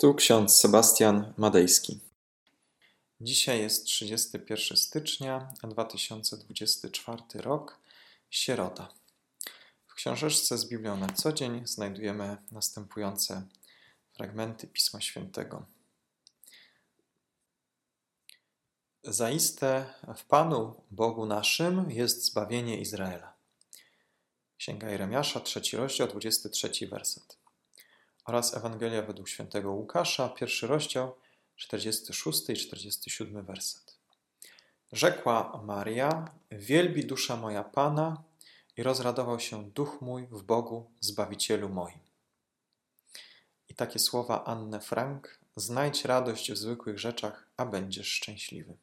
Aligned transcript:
Tu 0.00 0.14
ksiądz 0.14 0.56
Sebastian 0.56 1.34
Madejski. 1.36 2.00
Dzisiaj 3.20 3.60
jest 3.60 3.84
31 3.84 4.76
stycznia 4.76 5.52
2024 5.62 7.22
rok, 7.34 7.78
sierota. 8.30 8.94
W 9.86 9.94
książeczce 9.94 10.58
z 10.58 10.68
Biblią 10.68 10.96
na 10.96 11.08
co 11.08 11.32
dzień 11.32 11.66
znajdujemy 11.66 12.36
następujące 12.50 13.42
fragmenty 14.12 14.66
Pisma 14.66 15.00
Świętego. 15.00 15.66
Zaiste 19.02 19.94
w 20.16 20.24
Panu 20.24 20.82
Bogu 20.90 21.26
naszym 21.26 21.90
jest 21.90 22.24
zbawienie 22.24 22.80
Izraela. 22.80 23.34
Księga 24.58 24.90
Jeremiasza, 24.90 25.40
trzeci 25.40 25.76
rozdział, 25.76 26.08
23 26.08 26.86
werset 26.86 27.37
oraz 28.28 28.56
Ewangelia 28.56 29.02
według 29.02 29.28
świętego 29.28 29.72
Łukasza, 29.72 30.28
pierwszy 30.28 30.66
rozdział, 30.66 31.14
46 31.56 32.50
i 32.50 32.56
47 32.56 33.44
werset. 33.44 33.98
Rzekła 34.92 35.62
Maria: 35.64 36.34
Wielbi 36.50 37.04
dusza 37.04 37.36
moja 37.36 37.64
Pana 37.64 38.22
i 38.76 38.82
rozradował 38.82 39.40
się 39.40 39.70
duch 39.70 40.00
mój 40.00 40.26
w 40.26 40.42
Bogu, 40.42 40.90
Zbawicielu 41.00 41.68
moim. 41.68 41.98
I 43.68 43.74
takie 43.74 43.98
słowa 43.98 44.44
Anne 44.44 44.80
Frank: 44.80 45.40
Znajdź 45.56 46.04
radość 46.04 46.52
w 46.52 46.56
zwykłych 46.56 46.98
rzeczach, 46.98 47.48
a 47.56 47.66
będziesz 47.66 48.08
szczęśliwy. 48.08 48.76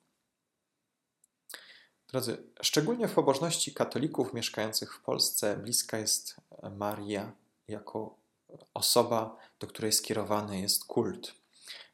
Drodzy, 2.07 2.43
szczególnie 2.61 3.07
w 3.07 3.13
pobożności 3.13 3.73
katolików 3.73 4.33
mieszkających 4.33 4.95
w 4.95 5.01
Polsce 5.01 5.57
bliska 5.57 5.97
jest 5.97 6.35
Maria 6.77 7.31
jako 7.67 8.24
osoba, 8.73 9.37
do 9.59 9.67
której 9.67 9.91
skierowany 9.91 10.59
jest 10.59 10.85
kult. 10.85 11.35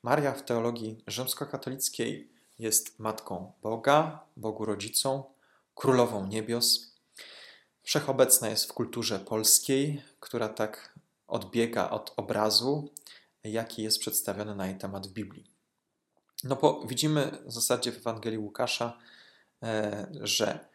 Maria 0.04 0.32
w 0.32 0.46
teologii 0.46 1.04
rzymskokatolickiej 1.08 2.32
jest 2.60 3.00
matką 3.00 3.52
Boga, 3.62 4.26
Bogu 4.38 4.66
rodzicą, 4.66 5.24
królową 5.76 6.27
niebios. 6.27 6.96
Wszechobecna 7.84 8.50
jest 8.50 8.66
w 8.66 8.74
kulturze 8.74 9.20
polskiej, 9.20 10.02
która 10.20 10.50
tak 10.50 10.94
odbiega 11.27 11.90
od 11.90 12.13
obrazu, 12.18 12.90
jaki 13.44 13.84
jest 13.84 14.00
przedstawiony 14.00 14.55
na 14.55 14.68
jej 14.68 14.78
temat 14.78 15.07
w 15.07 15.12
Biblii. 15.12 15.52
No 16.44 16.55
bo 16.55 16.84
widzimy 16.88 17.44
w 17.46 17.52
zasadzie 17.52 17.91
w 17.91 17.98
Ewangelii 17.98 18.40
Łukasza, 18.40 18.98
e, 19.63 20.07
że 20.22 20.68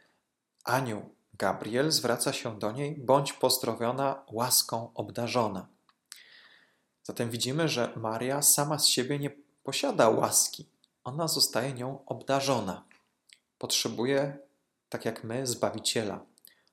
anioł 0.65 1.15
Gabriel 1.35 1.91
zwraca 1.91 2.33
się 2.33 2.59
do 2.59 2.73
niej, 2.73 2.97
bądź 2.99 3.33
pozdrowiona, 3.33 4.25
łaską 4.33 4.91
obdarzona. 4.95 5.69
Zatem 7.07 7.31
widzimy, 7.31 7.69
że 7.69 7.93
Maria 7.97 8.43
sama 8.43 8.79
z 8.79 8.87
siebie 8.87 9.19
nie 9.19 9.31
posiada 9.63 10.09
łaski. 10.09 10.67
Ona 11.05 11.29
zostaje 11.29 11.73
nią 11.73 12.05
obdarzona. 12.07 12.85
Potrzebuje, 13.59 14.39
tak 14.89 15.05
jak 15.05 15.25
my, 15.25 15.47
zbawiciela. 15.47 16.21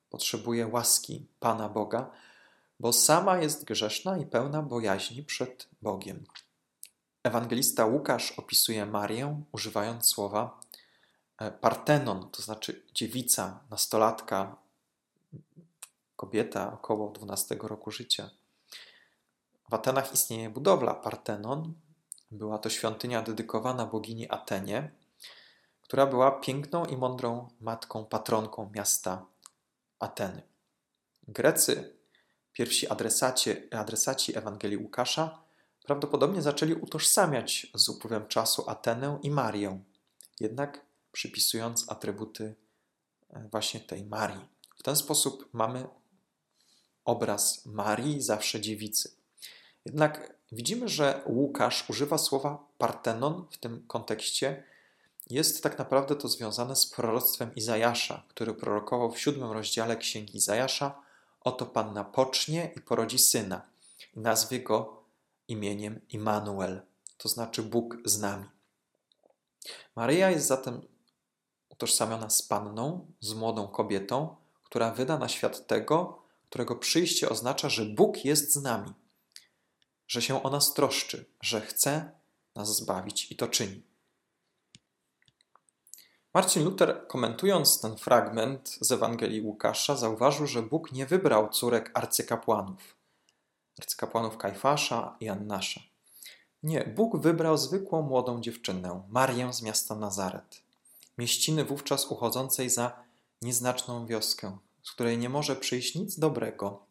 Potrzebuje 0.10 0.68
łaski 0.68 1.28
Pana 1.40 1.70
Boga, 1.70 2.12
bo 2.80 2.94
sama 2.94 3.38
jest 3.38 3.64
grzeszna 3.64 4.18
i 4.18 4.26
pełna 4.26 4.62
bojaźni 4.62 5.24
przed 5.24 5.68
Bogiem. 5.82 6.24
Ewangelista 7.24 7.86
Łukasz 7.86 8.32
opisuje 8.32 8.86
Marię 8.86 9.44
używając 9.52 10.06
słowa 10.06 10.60
e, 11.38 11.52
partenon, 11.52 12.30
to 12.32 12.42
znaczy 12.42 12.86
dziewica, 12.94 13.60
nastolatka, 13.70 14.56
kobieta 16.16 16.74
około 16.74 17.12
12 17.12 17.58
roku 17.62 17.92
życia. 17.92 18.30
W 19.70 19.74
Atenach 19.74 20.14
istnieje 20.14 20.50
budowla 20.50 20.94
Partenon. 20.94 21.74
Była 22.32 22.58
to 22.58 22.70
świątynia 22.70 23.22
dedykowana 23.22 23.86
bogini 23.86 24.32
Atenie, 24.32 24.92
która 25.82 26.06
była 26.06 26.32
piękną 26.32 26.86
i 26.86 26.98
mądrą 26.98 27.48
matką, 27.60 28.06
patronką 28.06 28.72
miasta 28.76 29.26
Ateny. 30.00 30.42
Grecy, 31.28 31.98
pierwsi 32.54 32.88
adresaci, 32.88 33.74
adresaci 33.74 34.38
Ewangelii 34.38 34.78
Łukasza, 34.78 35.44
prawdopodobnie 35.84 36.42
zaczęli 36.42 36.74
utożsamiać 36.74 37.68
z 37.74 37.90
upływem 37.90 38.28
czasu 38.28 38.70
Atenę 38.70 39.20
i 39.24 39.32
Marię, 39.32 39.84
jednak 40.40 40.86
przypisując 41.12 41.92
atrybuty 41.92 42.56
e, 43.30 43.48
właśnie 43.52 43.80
tej 43.80 44.06
Marii. 44.06 44.48
W 44.78 44.84
ten 44.84 44.96
sposób 44.96 45.50
mamy 45.54 45.88
obraz 47.06 47.66
Marii, 47.66 48.22
zawsze 48.22 48.62
dziewicy. 48.62 49.23
Jednak 49.86 50.34
widzimy, 50.52 50.90
że 50.90 51.22
Łukasz 51.26 51.90
używa 51.90 52.18
słowa 52.18 52.68
Partenon 52.78 53.48
w 53.52 53.58
tym 53.58 53.88
kontekście. 53.88 54.64
Jest 55.30 55.64
tak 55.64 55.80
naprawdę 55.80 56.16
to 56.16 56.28
związane 56.28 56.76
z 56.76 56.86
proroctwem 56.86 57.56
Izajasza, 57.56 58.24
który 58.30 58.54
prorokował 58.54 59.12
w 59.12 59.20
siódmym 59.20 59.52
rozdziale 59.52 59.98
Księgi 59.98 60.38
Izajasza: 60.38 61.02
Oto 61.42 61.66
Panna 61.66 62.04
pocznie 62.04 62.72
i 62.76 62.82
porodzi 62.82 63.20
syna, 63.20 63.62
i 64.16 64.20
nazwie 64.20 64.60
go 64.60 65.04
imieniem 65.48 66.02
Immanuel, 66.10 66.82
to 67.18 67.30
znaczy 67.30 67.64
Bóg 67.64 67.98
z 68.06 68.20
nami. 68.20 68.46
Maryja 69.96 70.32
jest 70.32 70.48
zatem 70.48 70.82
utożsamiona 71.70 72.30
z 72.30 72.42
panną, 72.42 73.06
z 73.20 73.34
młodą 73.34 73.68
kobietą, 73.68 74.36
która 74.64 74.92
wyda 74.92 75.18
na 75.18 75.30
świat 75.30 75.68
tego, 75.68 76.24
którego 76.50 76.76
przyjście 76.76 77.30
oznacza, 77.30 77.70
że 77.70 77.86
Bóg 77.86 78.26
jest 78.26 78.54
z 78.54 78.62
nami 78.62 78.94
że 80.14 80.22
się 80.22 80.44
o 80.44 80.50
nas 80.50 80.74
troszczy, 80.74 81.26
że 81.42 81.62
chce 81.62 82.12
nas 82.56 82.76
zbawić 82.76 83.32
i 83.32 83.36
to 83.36 83.48
czyni. 83.48 83.84
Marcin 86.34 86.64
Luther, 86.64 87.08
komentując 87.08 87.82
ten 87.82 87.98
fragment 87.98 88.78
z 88.82 88.92
Ewangelii 88.92 89.42
Łukasza, 89.42 89.96
zauważył, 89.96 90.48
że 90.48 90.62
Bóg 90.62 90.92
nie 90.92 91.06
wybrał 91.06 91.50
córek 91.50 91.92
arcykapłanów, 91.94 92.96
arcykapłanów 93.80 94.38
Kajfasza 94.38 95.18
i 95.20 95.30
Annasza. 95.30 95.82
Nie, 96.64 96.94
Bóg 96.96 97.18
wybrał 97.18 97.58
zwykłą 97.58 98.02
młodą 98.02 98.42
dziewczynę, 98.42 99.04
Marię 99.10 99.54
z 99.54 99.62
miasta 99.62 99.96
Nazaret, 99.96 100.62
mieściny 101.18 101.66
wówczas 101.66 102.06
uchodzącej 102.06 102.70
za 102.70 103.04
nieznaczną 103.42 104.06
wioskę, 104.06 104.58
z 104.84 104.92
której 104.92 105.18
nie 105.18 105.30
może 105.30 105.56
przyjść 105.56 105.96
nic 105.96 106.20
dobrego. 106.20 106.86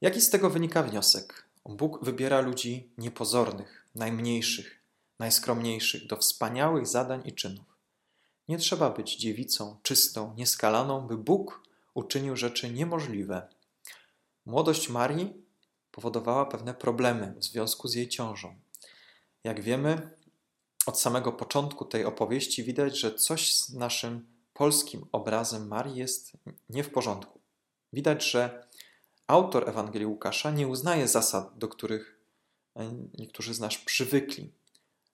Jaki 0.00 0.20
z 0.20 0.30
tego 0.30 0.50
wynika 0.50 0.82
wniosek? 0.82 1.45
Bóg 1.68 2.04
wybiera 2.04 2.40
ludzi 2.40 2.90
niepozornych, 2.98 3.86
najmniejszych, 3.94 4.80
najskromniejszych 5.18 6.06
do 6.06 6.16
wspaniałych 6.16 6.86
zadań 6.86 7.22
i 7.24 7.32
czynów. 7.32 7.64
Nie 8.48 8.58
trzeba 8.58 8.90
być 8.90 9.16
dziewicą, 9.16 9.76
czystą, 9.82 10.34
nieskalaną, 10.34 11.00
by 11.00 11.16
Bóg 11.16 11.62
uczynił 11.94 12.36
rzeczy 12.36 12.70
niemożliwe. 12.70 13.48
Młodość 14.46 14.88
Marii 14.88 15.34
powodowała 15.90 16.46
pewne 16.46 16.74
problemy 16.74 17.34
w 17.38 17.44
związku 17.44 17.88
z 17.88 17.94
jej 17.94 18.08
ciążą. 18.08 18.54
Jak 19.44 19.60
wiemy, 19.60 20.10
od 20.86 21.00
samego 21.00 21.32
początku 21.32 21.84
tej 21.84 22.04
opowieści 22.04 22.64
widać, 22.64 22.98
że 22.98 23.14
coś 23.14 23.56
z 23.56 23.74
naszym 23.74 24.26
polskim 24.54 25.06
obrazem 25.12 25.68
Marii 25.68 25.96
jest 25.96 26.32
nie 26.70 26.84
w 26.84 26.90
porządku. 26.90 27.40
Widać, 27.92 28.30
że 28.30 28.65
autor 29.26 29.68
Ewangelii 29.68 30.06
Łukasza 30.06 30.50
nie 30.50 30.68
uznaje 30.68 31.08
zasad, 31.08 31.58
do 31.58 31.68
których 31.68 32.20
e, 32.76 32.92
niektórzy 33.18 33.54
z 33.54 33.60
nas 33.60 33.74
przywykli. 33.74 34.52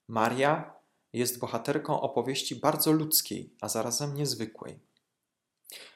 Maria 0.08 0.74
jest 1.12 1.38
bohaterką 1.38 2.00
opowieści 2.00 2.56
bardzo 2.56 2.92
ludzkiej, 2.92 3.50
a 3.60 3.68
zarazem 3.68 4.14
niezwykłej. 4.14 4.78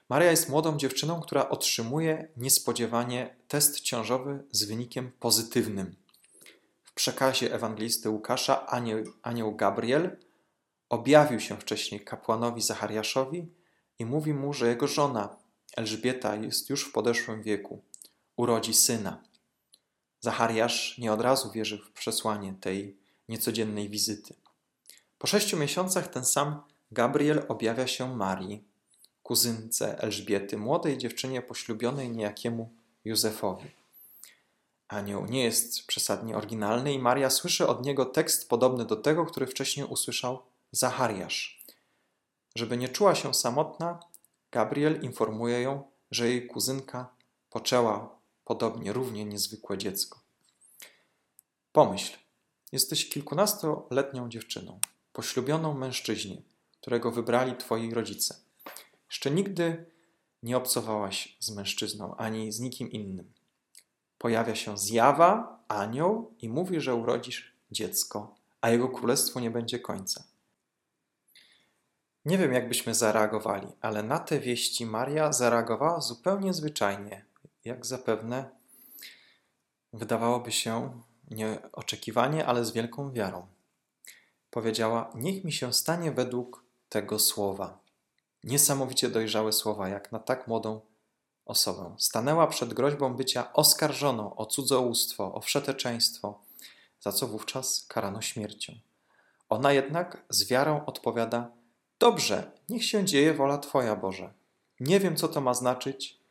Maria 0.08 0.30
jest 0.30 0.48
młodą 0.48 0.76
dziewczyną, 0.76 1.20
która 1.20 1.48
otrzymuje 1.48 2.28
niespodziewanie 2.36 3.36
test 3.48 3.80
ciążowy 3.80 4.44
z 4.50 4.64
wynikiem 4.64 5.12
pozytywnym. 5.20 5.96
W 6.84 6.92
przekazie 6.92 7.54
ewangelisty 7.54 8.10
Łukasza 8.10 8.66
anioł, 8.66 8.98
anioł 9.22 9.56
Gabriel 9.56 10.16
objawił 10.88 11.40
się 11.40 11.56
wcześniej 11.56 12.00
kapłanowi 12.00 12.62
Zachariaszowi 12.62 13.48
i 13.98 14.06
mówi 14.06 14.34
mu, 14.34 14.52
że 14.52 14.68
jego 14.68 14.86
żona 14.86 15.36
Elżbieta 15.76 16.36
jest 16.36 16.70
już 16.70 16.84
w 16.84 16.92
podeszłym 16.92 17.42
wieku 17.42 17.82
urodzi 18.36 18.74
syna. 18.74 19.22
Zachariasz 20.20 20.98
nie 20.98 21.12
od 21.12 21.20
razu 21.20 21.50
wierzył 21.50 21.78
w 21.78 21.92
przesłanie 21.92 22.54
tej 22.60 22.96
niecodziennej 23.28 23.88
wizyty. 23.88 24.34
Po 25.18 25.26
sześciu 25.26 25.56
miesiącach 25.56 26.08
ten 26.08 26.24
sam 26.24 26.62
Gabriel 26.90 27.44
objawia 27.48 27.86
się 27.86 28.16
Marii, 28.16 28.64
kuzynce 29.22 29.98
Elżbiety, 29.98 30.58
młodej 30.58 30.98
dziewczynie 30.98 31.42
poślubionej 31.42 32.10
niejakiemu 32.10 32.72
Józefowi. 33.04 33.70
Anioł 34.88 35.26
nie 35.26 35.44
jest 35.44 35.86
przesadnie 35.86 36.36
oryginalny 36.36 36.92
i 36.92 36.98
Maria 36.98 37.30
słyszy 37.30 37.66
od 37.66 37.84
niego 37.84 38.04
tekst 38.04 38.48
podobny 38.48 38.84
do 38.84 38.96
tego, 38.96 39.26
który 39.26 39.46
wcześniej 39.46 39.86
usłyszał 39.86 40.42
Zachariasz. 40.72 41.64
Żeby 42.54 42.76
nie 42.76 42.88
czuła 42.88 43.14
się 43.14 43.34
samotna, 43.34 44.00
Gabriel 44.50 45.00
informuje 45.02 45.60
ją, 45.62 45.82
że 46.10 46.28
jej 46.28 46.46
kuzynka 46.46 47.08
poczęła 47.50 48.16
podobnie 48.46 48.92
równie 48.92 49.24
niezwykłe 49.24 49.78
dziecko. 49.78 50.20
Pomyśl, 51.72 52.18
Jesteś 52.72 53.08
kilkunastoletnią 53.08 54.28
dziewczyną, 54.28 54.80
poślubioną 55.12 55.74
mężczyźnie, 55.74 56.42
którego 56.80 57.10
wybrali 57.10 57.56
twoi 57.56 57.94
rodzice. 57.94 58.36
Jeszcze 59.10 59.30
nigdy 59.30 59.86
nie 60.42 60.56
obcowałaś 60.56 61.36
z 61.40 61.50
mężczyzną 61.50 62.16
ani 62.16 62.52
z 62.52 62.60
nikim 62.60 62.90
innym. 62.90 63.32
Pojawia 64.18 64.54
się 64.54 64.78
zjawa, 64.78 65.64
anioł 65.68 66.34
i 66.38 66.48
mówi, 66.48 66.80
że 66.80 66.94
urodzisz 66.94 67.52
dziecko, 67.70 68.34
a 68.60 68.70
jego 68.70 68.88
królestwu 68.88 69.40
nie 69.40 69.50
będzie 69.50 69.78
końca. 69.78 70.24
Nie 72.24 72.38
wiem, 72.38 72.52
jak 72.52 72.68
byśmy 72.68 72.94
zareagowali, 72.94 73.68
ale 73.80 74.02
na 74.02 74.18
te 74.18 74.40
wieści 74.40 74.86
Maria 74.86 75.32
zareagowała 75.32 76.00
zupełnie 76.00 76.54
zwyczajnie, 76.54 77.24
jak 77.66 77.86
zapewne 77.86 78.50
wydawałoby 79.92 80.52
się 80.52 81.02
nieoczekiwanie, 81.30 82.46
ale 82.46 82.64
z 82.64 82.72
wielką 82.72 83.12
wiarą. 83.12 83.46
Powiedziała: 84.50 85.12
Niech 85.14 85.44
mi 85.44 85.52
się 85.52 85.72
stanie 85.72 86.12
według 86.12 86.64
tego 86.88 87.18
słowa. 87.18 87.78
Niesamowicie 88.44 89.08
dojrzałe 89.08 89.52
słowa, 89.52 89.88
jak 89.88 90.12
na 90.12 90.18
tak 90.18 90.48
młodą 90.48 90.80
osobę. 91.44 91.94
Stanęła 91.98 92.46
przed 92.46 92.74
groźbą 92.74 93.14
bycia 93.14 93.52
oskarżoną 93.52 94.36
o 94.36 94.46
cudzołóstwo, 94.46 95.34
o 95.34 95.40
wszeteczeństwo, 95.40 96.40
za 97.00 97.12
co 97.12 97.26
wówczas 97.26 97.86
karano 97.88 98.22
śmiercią. 98.22 98.72
Ona 99.48 99.72
jednak 99.72 100.24
z 100.28 100.48
wiarą 100.48 100.84
odpowiada: 100.84 101.50
Dobrze, 101.98 102.52
niech 102.68 102.84
się 102.84 103.04
dzieje 103.04 103.34
wola 103.34 103.58
Twoja, 103.58 103.96
Boże. 103.96 104.32
Nie 104.80 105.00
wiem, 105.00 105.16
co 105.16 105.28
to 105.28 105.40
ma 105.40 105.54
znaczyć, 105.54 106.25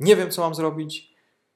nie 0.00 0.16
wiem, 0.16 0.30
co 0.30 0.42
mam 0.42 0.54
zrobić. 0.54 1.14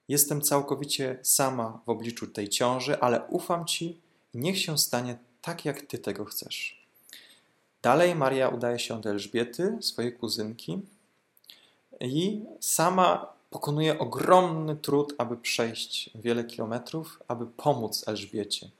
Jestem 0.09 0.43
całkowicie 0.43 1.19
sama 1.23 1.81
w 1.87 1.89
obliczu 1.89 2.27
tej 2.27 2.49
ciąży, 2.49 3.01
ale 3.01 3.27
ufam 3.29 3.67
Ci 3.67 4.01
niech 4.35 4.59
się 4.59 4.79
stanie 4.79 5.19
tak, 5.43 5.65
jak 5.65 5.83
Ty 5.83 5.99
tego 5.99 6.25
chcesz. 6.25 6.87
Dalej 7.83 8.15
Maria 8.15 8.49
udaje 8.49 8.79
się 8.79 9.01
do 9.01 9.11
Elżbiety, 9.11 9.79
swojej 9.81 10.13
kuzynki, 10.13 10.83
i 12.01 12.45
sama 12.61 13.33
pokonuje 13.51 13.99
ogromny 13.99 14.77
trud, 14.77 15.15
aby 15.19 15.37
przejść 15.37 16.11
wiele 16.15 16.45
kilometrów, 16.45 17.23
aby 17.29 17.47
pomóc 17.47 18.09
Elżbiecie. 18.09 18.71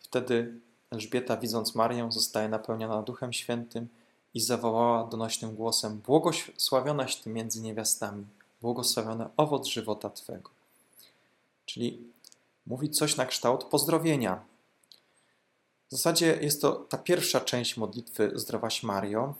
Wtedy 0.00 0.54
Elżbieta, 0.90 1.36
widząc 1.36 1.74
Marię, 1.74 2.08
zostaje 2.12 2.48
napełniona 2.48 3.02
Duchem 3.02 3.32
Świętym 3.32 3.88
i 4.34 4.40
zawołała 4.40 5.04
donośnym 5.04 5.54
głosem: 5.54 5.98
Błogosławionaś 6.06 7.16
Ty 7.16 7.30
między 7.30 7.60
niewiastami, 7.60 8.24
błogosławiony 8.62 9.26
owoc 9.36 9.66
żywota 9.66 10.10
Twego. 10.10 10.50
Czyli 11.66 12.12
mówi 12.66 12.90
coś 12.90 13.16
na 13.16 13.26
kształt 13.26 13.64
pozdrowienia. 13.64 14.44
W 15.88 15.90
zasadzie 15.92 16.38
jest 16.40 16.60
to 16.60 16.72
ta 16.72 16.98
pierwsza 16.98 17.40
część 17.40 17.76
modlitwy 17.76 18.32
Zdrowaś 18.34 18.82
Mario, 18.82 19.34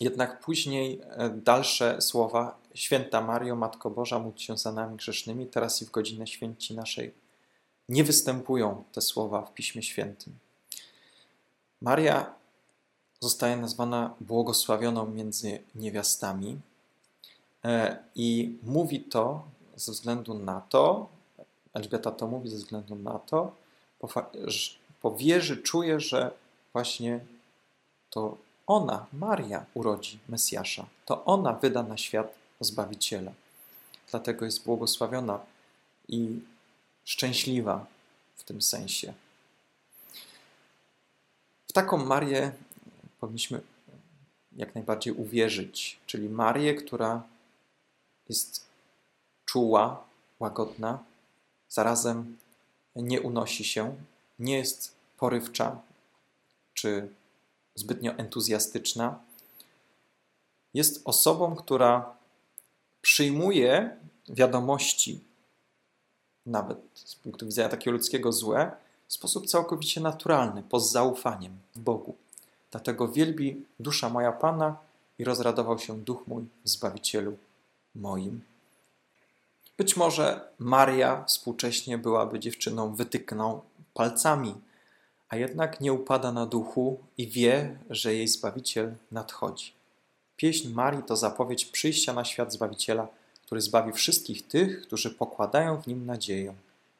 jednak 0.00 0.40
później 0.40 1.00
e, 1.02 1.30
dalsze 1.30 2.02
słowa 2.02 2.58
Święta 2.74 3.20
Mario, 3.20 3.56
Matko 3.56 3.90
Boża, 3.90 4.18
módl 4.18 4.38
się 4.38 4.58
za 4.58 4.72
nami 4.72 4.96
grzesznymi, 4.96 5.46
teraz 5.46 5.82
i 5.82 5.86
w 5.86 5.90
godzinę 5.90 6.26
święci 6.26 6.74
naszej. 6.74 7.14
Nie 7.88 8.04
występują 8.04 8.84
te 8.92 9.00
słowa 9.00 9.42
w 9.42 9.54
Piśmie 9.54 9.82
Świętym. 9.82 10.38
Maria 11.80 12.34
zostaje 13.20 13.56
nazwana 13.56 14.14
błogosławioną 14.20 15.06
między 15.06 15.62
niewiastami 15.74 16.60
i 18.14 18.58
mówi 18.62 19.00
to 19.00 19.44
ze 19.76 19.92
względu 19.92 20.34
na 20.34 20.60
to, 20.60 21.08
Elżbieta 21.74 22.10
to 22.10 22.26
mówi 22.26 22.48
ze 22.48 22.56
względu 22.56 22.94
na 22.94 23.18
to, 23.18 23.52
po 25.00 25.16
wierzy 25.16 25.56
czuje, 25.56 26.00
że 26.00 26.30
właśnie 26.72 27.20
to 28.10 28.36
ona, 28.66 29.06
Maria, 29.12 29.66
urodzi 29.74 30.18
Mesjasza. 30.28 30.86
To 31.06 31.24
ona 31.24 31.52
wyda 31.52 31.82
na 31.82 31.96
świat 31.96 32.34
Zbawiciela. 32.60 33.32
Dlatego 34.10 34.44
jest 34.44 34.64
błogosławiona 34.64 35.40
i 36.08 36.40
szczęśliwa 37.04 37.86
w 38.36 38.44
tym 38.44 38.62
sensie. 38.62 39.12
W 41.68 41.72
taką 41.72 41.96
Marię 41.96 42.52
powinniśmy 43.20 43.60
jak 44.56 44.74
najbardziej 44.74 45.12
uwierzyć, 45.12 46.00
czyli 46.06 46.28
Marię, 46.28 46.74
która 46.74 47.22
jest 48.30 48.64
czuła, 49.44 50.04
łagodna, 50.40 51.04
zarazem 51.68 52.36
nie 52.96 53.20
unosi 53.20 53.64
się, 53.64 53.96
nie 54.38 54.58
jest 54.58 54.94
porywcza 55.18 55.80
czy 56.74 57.08
zbytnio 57.74 58.12
entuzjastyczna. 58.12 59.18
Jest 60.74 61.02
osobą, 61.04 61.56
która 61.56 62.16
przyjmuje 63.02 63.96
wiadomości, 64.28 65.20
nawet 66.46 66.78
z 66.94 67.14
punktu 67.14 67.46
widzenia 67.46 67.68
takiego 67.68 67.92
ludzkiego 67.92 68.32
złe, 68.32 68.72
w 69.08 69.12
sposób 69.12 69.46
całkowicie 69.46 70.00
naturalny, 70.00 70.62
z 70.78 70.90
zaufaniem 70.90 71.58
w 71.74 71.78
Bogu. 71.78 72.14
Dlatego 72.70 73.08
wielbi 73.08 73.66
dusza 73.80 74.08
moja 74.08 74.32
Pana 74.32 74.76
i 75.18 75.24
rozradował 75.24 75.78
się 75.78 75.98
duch 75.98 76.26
mój 76.26 76.44
w 76.64 76.68
Zbawicielu 76.68 77.36
moim. 77.94 78.40
Być 79.78 79.96
może 79.96 80.48
Maria 80.58 81.24
współcześnie 81.24 81.98
byłaby 81.98 82.38
dziewczyną 82.38 82.94
wytykną 82.94 83.60
palcami, 83.94 84.54
a 85.28 85.36
jednak 85.36 85.80
nie 85.80 85.92
upada 85.92 86.32
na 86.32 86.46
duchu 86.46 86.98
i 87.18 87.28
wie, 87.28 87.78
że 87.90 88.14
jej 88.14 88.28
Zbawiciel 88.28 88.94
nadchodzi. 89.12 89.72
Pieśń 90.36 90.68
Marii 90.68 91.02
to 91.02 91.16
zapowiedź 91.16 91.64
przyjścia 91.64 92.12
na 92.12 92.24
świat 92.24 92.52
Zbawiciela, 92.52 93.08
który 93.46 93.60
zbawi 93.60 93.92
wszystkich 93.92 94.48
tych, 94.48 94.82
którzy 94.82 95.10
pokładają 95.10 95.82
w 95.82 95.86
nim 95.86 96.06
nadzieję 96.06 96.54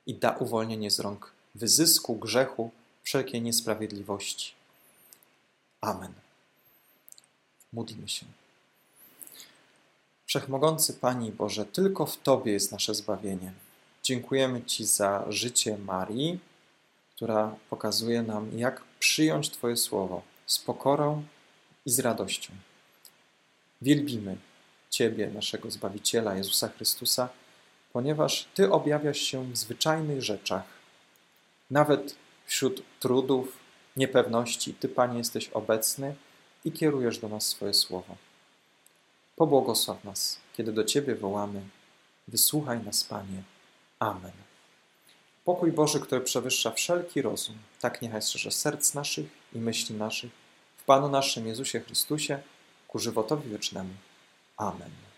i 0.07 0.15
da 0.15 0.31
uwolnienie 0.31 0.91
z 0.91 1.01
rąk 1.01 1.33
wyzysku, 1.55 2.17
grzechu, 2.17 2.71
wszelkiej 3.03 3.43
niesprawiedliwości. 3.43 4.53
Amen. 5.81 6.13
Módlmy 7.73 8.09
się. 8.09 8.27
Wszechmogący 10.31 10.95
Pani 10.95 11.33
Boże, 11.33 11.65
tylko 11.65 12.07
w 12.07 12.17
Tobie 12.17 12.53
jest 12.53 12.73
nasze 12.73 12.95
zbawienie. 12.95 13.53
Dziękujemy 14.03 14.63
Ci 14.63 14.85
za 14.85 15.25
życie 15.29 15.79
Marii, 15.79 16.39
która 17.17 17.57
pokazuje 17.71 18.23
nam, 18.23 18.59
jak 18.59 18.83
przyjąć 18.99 19.51
Twoje 19.51 19.77
słowo 19.77 20.23
z 20.47 20.59
pokorą 20.59 21.25
i 21.87 21.91
z 21.91 21.99
radością. 21.99 22.53
Wielbimy 23.83 24.37
Ciebie, 24.91 25.31
naszego 25.31 25.71
Zbawiciela, 25.71 26.35
Jezusa 26.35 26.69
Chrystusa, 26.69 27.29
ponieważ 27.93 28.49
Ty 28.55 28.73
objawiasz 28.73 29.19
się 29.19 29.53
w 29.53 29.57
zwyczajnych 29.57 30.23
rzeczach. 30.23 30.65
Nawet 31.71 32.17
wśród 32.47 32.83
trudów, 33.01 33.57
niepewności, 33.97 34.75
Ty, 34.75 34.89
Panie, 34.89 35.19
jesteś 35.19 35.49
obecny 35.49 36.15
i 36.65 36.73
kierujesz 36.73 37.19
do 37.19 37.29
nas 37.29 37.47
swoje 37.47 37.75
słowo. 37.75 38.30
Pobłogosław 39.41 40.05
nas, 40.05 40.39
kiedy 40.57 40.73
do 40.73 40.85
Ciebie 40.85 41.15
wołamy. 41.15 41.61
Wysłuchaj 42.29 42.85
nas, 42.85 43.05
Panie. 43.05 43.43
Amen. 43.99 44.33
Pokój 45.45 45.73
Boży, 45.73 46.01
który 46.01 46.21
przewyższa 46.21 46.71
wszelki 46.71 47.23
rozum, 47.23 47.57
tak 47.81 48.03
niechaj 48.03 48.23
strzeże 48.23 48.51
serc 48.51 48.95
naszych 48.95 49.27
i 49.53 49.59
myśli 49.59 49.95
naszych 49.95 50.31
w 50.77 50.85
Panu 50.85 51.09
naszym 51.09 51.47
Jezusie 51.47 51.81
Chrystusie 51.81 52.43
ku 52.89 52.99
żywotowi 52.99 53.51
wiecznemu. 53.51 53.95
Amen. 54.57 55.10